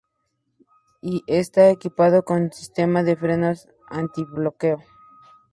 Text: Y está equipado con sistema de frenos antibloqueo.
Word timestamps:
Y 1.03 1.21
está 1.27 1.69
equipado 1.69 2.25
con 2.25 2.51
sistema 2.51 3.03
de 3.03 3.15
frenos 3.15 3.67
antibloqueo. 3.87 4.81